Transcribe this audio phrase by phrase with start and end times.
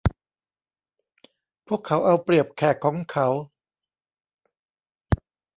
[1.67, 3.27] พวกเขาเอาเปรียบแขกของเขา